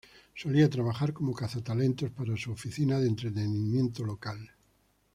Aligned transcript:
Solía 0.33 0.67
trabajar 0.67 1.13
como 1.13 1.35
cazatalentos 1.35 2.09
para 2.09 2.35
su 2.35 2.51
oficina 2.51 2.99
de 2.99 3.07
entretenimiento 3.07 4.03
local. 4.03 4.49